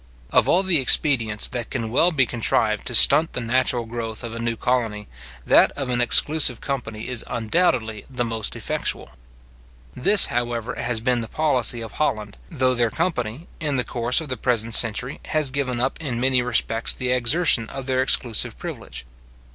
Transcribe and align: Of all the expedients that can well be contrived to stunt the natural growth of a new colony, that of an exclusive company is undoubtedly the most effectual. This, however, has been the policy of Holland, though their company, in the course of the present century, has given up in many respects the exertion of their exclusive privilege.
Of 0.31 0.49
all 0.49 0.63
the 0.63 0.79
expedients 0.79 1.47
that 1.49 1.69
can 1.69 1.91
well 1.91 2.11
be 2.11 2.25
contrived 2.25 2.87
to 2.87 2.95
stunt 2.95 3.33
the 3.33 3.39
natural 3.39 3.85
growth 3.85 4.23
of 4.23 4.33
a 4.33 4.39
new 4.39 4.55
colony, 4.57 5.07
that 5.45 5.71
of 5.73 5.89
an 5.89 6.01
exclusive 6.01 6.59
company 6.59 7.07
is 7.07 7.23
undoubtedly 7.29 8.03
the 8.09 8.25
most 8.25 8.55
effectual. 8.55 9.11
This, 9.95 10.25
however, 10.25 10.73
has 10.73 11.01
been 11.01 11.21
the 11.21 11.27
policy 11.27 11.81
of 11.81 11.91
Holland, 11.91 12.35
though 12.49 12.73
their 12.73 12.89
company, 12.89 13.47
in 13.59 13.75
the 13.77 13.83
course 13.83 14.19
of 14.19 14.27
the 14.29 14.37
present 14.37 14.73
century, 14.73 15.19
has 15.25 15.51
given 15.51 15.79
up 15.79 16.01
in 16.01 16.19
many 16.19 16.41
respects 16.41 16.95
the 16.95 17.11
exertion 17.11 17.69
of 17.69 17.85
their 17.85 18.01
exclusive 18.01 18.57
privilege. 18.57 19.05